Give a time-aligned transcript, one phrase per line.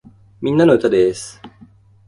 [0.41, 1.39] みんなの歌です